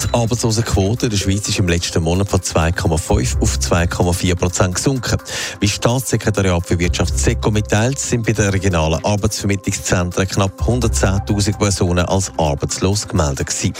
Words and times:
Die 0.00 0.14
Arbeitslosenquote 0.14 1.06
in 1.06 1.10
der 1.10 1.16
Schweiz 1.16 1.48
ist 1.48 1.58
im 1.58 1.66
letzten 1.68 2.02
Monat 2.02 2.28
von 2.28 2.40
2,5 2.40 3.40
auf 3.40 3.58
2,4 3.58 4.34
Prozent 4.36 4.74
gesunken. 4.76 5.18
Wie 5.58 5.68
Staatssekretariat 5.68 6.64
für 6.64 6.78
Wirtschaft 6.78 7.18
SECO 7.18 7.50
mitteilt, 7.50 7.98
sind 7.98 8.24
bei 8.24 8.32
den 8.32 8.50
regionalen 8.50 9.04
Arbeitsvermittlungszentren 9.04 10.28
knapp 10.28 10.60
110.000 10.62 11.58
Personen 11.58 12.06
als 12.06 12.30
arbeitslos 12.38 13.08
gemeldet 13.08 13.48
gewesen. 13.48 13.74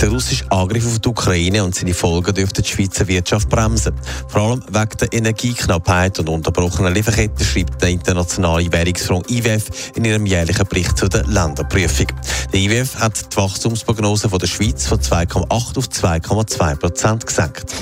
Der 0.00 0.10
russische 0.10 0.50
Angriff 0.52 0.86
auf 0.86 1.00
die 1.00 1.08
Ukraine 1.08 1.64
und 1.64 1.74
seine 1.74 1.92
Folgen 1.92 2.32
dürften 2.32 2.62
die 2.62 2.68
Schweizer 2.68 3.08
Wirtschaft 3.08 3.48
bremsen. 3.48 3.94
Vor 4.28 4.42
allem 4.42 4.62
wegen 4.70 4.96
der 5.00 5.12
Energieknappheit 5.12 6.20
und 6.20 6.28
unterbrochenen 6.28 6.94
Lieferketten 6.94 7.44
schreibt 7.44 7.82
der 7.82 7.88
internationale 7.88 8.70
Währungsfonds 8.70 9.28
IWF 9.28 9.90
in 9.96 10.04
ihrem 10.04 10.24
jährlichen 10.24 10.66
Bericht 10.68 10.96
zu 10.96 11.08
der 11.08 11.26
Länderprüfung. 11.26 12.06
Der 12.52 12.60
IWF 12.60 12.94
hat 12.94 13.32
die 13.32 13.36
Wachstumsprognose 13.36 14.28
von 14.28 14.38
der 14.38 14.46
Schweiz 14.46 14.86
von 14.86 15.02
2,8 15.26 15.78
auf 15.78 15.86
2,2 15.86 16.76
Prozent 16.76 17.26
gesenkt. 17.26 17.74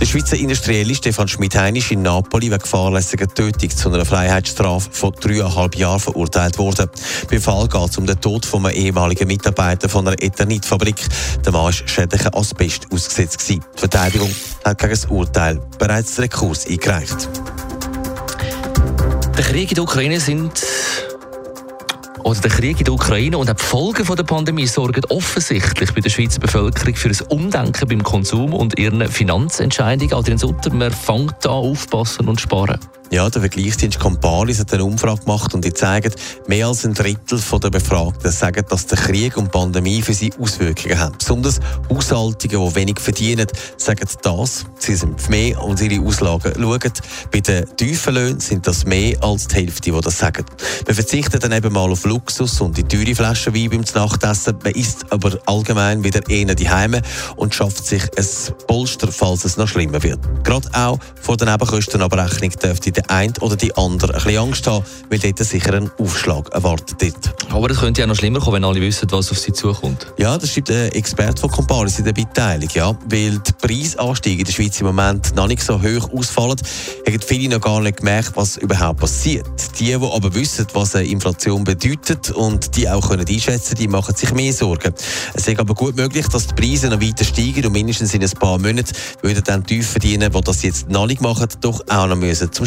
Der 0.00 0.06
Schweizer 0.06 0.36
Industrielle 0.36 0.94
Stefan 0.94 1.28
Schmidhein 1.28 1.76
ist 1.76 1.90
in 1.90 2.02
Napoli 2.02 2.50
wegen 2.50 2.64
fahrlässiger 2.64 3.28
Tötung 3.28 3.70
zu 3.70 3.92
einer 3.92 4.04
Freiheitsstrafe 4.04 4.88
von 4.90 5.12
dreieinhalb 5.12 5.76
Jahren 5.76 6.00
verurteilt 6.00 6.58
worden. 6.58 6.88
Beim 7.30 7.40
Fall 7.40 7.68
geht 7.68 7.90
es 7.90 7.98
um 7.98 8.06
den 8.06 8.20
Tod 8.20 8.44
von 8.44 8.66
einem 8.66 8.76
ehemaligen 8.76 9.28
Mitarbeiter 9.28 9.88
von 9.88 10.06
einer 10.06 10.20
Eternitfabrik. 10.20 11.04
Der 11.44 11.52
Mann 11.52 11.64
war 11.64 11.72
schädlichen 11.72 12.34
Asbest 12.34 12.86
ausgesetzt. 12.92 13.48
Die 13.48 13.60
Verteidigung 13.76 14.30
hat 14.64 14.78
gegen 14.78 14.90
das 14.90 15.04
Urteil 15.06 15.60
bereits 15.78 16.18
Rekurs 16.18 16.66
eingereicht. 16.66 17.28
Der 19.36 19.44
Krieg 19.44 19.70
in 19.70 19.76
der 19.76 19.84
Ukraine 19.84 20.18
sind 20.18 20.60
oder 22.24 22.40
der 22.40 22.50
Krieg 22.50 22.78
in 22.78 22.84
der 22.84 22.94
Ukraine 22.94 23.38
und 23.38 23.50
auch 23.50 23.54
die 23.54 23.62
Folgen 23.62 24.04
der 24.16 24.22
Pandemie 24.22 24.66
sorgen 24.66 25.04
offensichtlich 25.08 25.92
bei 25.92 26.00
der 26.00 26.10
Schweizer 26.10 26.40
Bevölkerung 26.40 26.94
für 26.94 27.08
ein 27.08 27.16
Umdenken 27.28 27.88
beim 27.88 28.02
Konsum 28.02 28.54
und 28.54 28.78
ihren 28.78 29.06
Finanzentscheidungen. 29.08 30.14
Adrian 30.14 30.38
Sutter, 30.38 30.72
man 30.72 30.92
fängt 30.92 31.46
an 31.46 31.52
aufpassen 31.52 32.28
und 32.28 32.40
sparen. 32.40 32.78
Ja, 33.10 33.30
der 33.30 33.40
Vergleichsdienst 33.40 33.98
Camparis 33.98 34.58
hat 34.58 34.74
eine 34.74 34.84
Umfrage 34.84 35.20
gemacht 35.20 35.54
und 35.54 35.64
die 35.64 35.72
zeigen, 35.72 36.12
mehr 36.46 36.66
als 36.66 36.84
ein 36.84 36.92
Drittel 36.92 37.40
der 37.58 37.70
Befragten 37.70 38.30
sagen, 38.30 38.62
dass 38.68 38.86
der 38.86 38.98
Krieg 38.98 39.36
und 39.38 39.46
die 39.46 39.50
Pandemie 39.50 40.02
für 40.02 40.12
sie 40.12 40.30
Auswirkungen 40.38 40.98
haben. 40.98 41.16
Besonders 41.16 41.58
Haushaltungen, 41.88 42.68
die 42.68 42.74
wenig 42.74 43.00
verdienen, 43.00 43.46
sagen 43.78 44.06
das. 44.22 44.66
Sie 44.78 44.94
sind 44.94 45.26
mehr 45.30 45.62
und 45.62 45.80
ihre 45.80 46.04
Auslagen 46.04 46.52
schauen. 46.54 46.92
Bei 47.32 47.40
den 47.40 47.76
tiefen 47.76 48.14
Löhnen 48.14 48.40
sind 48.40 48.66
das 48.66 48.84
mehr 48.84 49.16
als 49.22 49.48
die 49.48 49.56
Hälfte, 49.56 49.90
die 49.90 50.00
das 50.00 50.18
sagen. 50.18 50.44
Man 50.86 50.94
verzichtet 50.94 51.42
dann 51.42 51.52
eben 51.52 51.72
mal 51.72 51.90
auf 51.90 52.04
Luxus 52.04 52.60
und 52.60 52.76
die 52.76 52.84
teure 52.84 53.14
Flasche 53.14 53.54
Wein 53.54 53.70
beim 53.70 53.84
Nachtessen. 53.94 54.58
Man 54.62 54.74
isst 54.74 55.10
aber 55.10 55.38
allgemein 55.46 56.04
wieder 56.04 56.28
eher 56.28 56.54
die 56.54 56.68
Heime 56.68 57.00
und 57.36 57.54
schafft 57.54 57.86
sich 57.86 58.02
ein 58.18 58.26
Polster, 58.66 59.10
falls 59.10 59.46
es 59.46 59.56
noch 59.56 59.68
schlimmer 59.68 60.02
wird. 60.02 60.20
Gerade 60.44 60.68
auch 60.74 60.98
vor 61.22 61.38
der 61.38 61.50
Nebenkostenabrechnung 61.50 62.50
dürfte 62.50 62.97
der 62.98 63.10
eine 63.10 63.32
oder 63.40 63.56
die 63.56 63.76
andere 63.76 64.14
ein 64.14 64.22
bisschen 64.24 64.38
Angst 64.38 64.66
haben, 64.66 64.84
weil 65.08 65.18
dort 65.18 65.38
sicher 65.38 65.74
ein 65.74 65.90
Aufschlag 65.98 66.48
erwartet 66.52 67.00
wird. 67.00 67.34
Aber 67.50 67.70
es 67.70 67.78
könnte 67.78 68.00
ja 68.00 68.06
noch 68.06 68.16
schlimmer 68.16 68.40
kommen, 68.40 68.56
wenn 68.56 68.64
alle 68.64 68.80
wissen, 68.80 69.08
was 69.10 69.30
auf 69.30 69.38
sie 69.38 69.52
zukommt. 69.52 70.12
Ja, 70.18 70.36
das 70.36 70.52
schreibt 70.52 70.70
ein 70.70 70.92
Experte 70.92 71.40
von 71.40 71.50
Comparis 71.50 71.98
in 71.98 72.04
der 72.04 72.12
Beteiligung. 72.12 72.74
Ja. 72.74 72.98
Weil 73.08 73.38
die 73.38 73.52
Preisanstiege 73.52 74.40
in 74.40 74.44
der 74.44 74.52
Schweiz 74.52 74.80
im 74.80 74.86
Moment 74.86 75.34
noch 75.36 75.46
nicht 75.46 75.62
so 75.62 75.80
hoch 75.80 76.10
ausfallen, 76.12 76.56
haben 77.06 77.20
viele 77.20 77.48
noch 77.48 77.60
gar 77.60 77.80
nicht 77.80 77.98
gemerkt, 77.98 78.32
was 78.34 78.56
überhaupt 78.56 79.00
passiert. 79.00 79.46
Die, 79.78 79.84
die 79.84 79.94
aber 79.94 80.34
wissen, 80.34 80.66
was 80.72 80.96
eine 80.96 81.06
Inflation 81.06 81.62
bedeutet 81.64 82.30
und 82.32 82.76
die 82.76 82.88
auch 82.88 83.08
können 83.08 83.26
einschätzen 83.28 83.76
die 83.76 83.86
machen 83.86 84.14
sich 84.14 84.32
mehr 84.34 84.52
Sorgen. 84.52 84.92
Es 85.34 85.46
ist 85.46 85.60
aber 85.60 85.74
gut 85.74 85.96
möglich, 85.96 86.26
dass 86.28 86.48
die 86.48 86.54
Preise 86.54 86.88
noch 86.88 87.00
weiter 87.00 87.24
steigen 87.24 87.64
und 87.64 87.72
mindestens 87.72 88.12
in 88.12 88.22
ein 88.22 88.30
paar 88.30 88.58
Monaten 88.58 88.92
würden 89.22 89.44
dann 89.44 89.62
die 89.62 89.82
verdienen, 89.82 90.32
die 90.32 90.40
das 90.40 90.62
jetzt 90.62 90.88
noch 90.88 91.06
nicht 91.06 91.20
machen, 91.20 91.48
doch 91.60 91.80
auch 91.88 92.06
noch 92.06 92.16
müssen 92.16 92.50
zum 92.52 92.66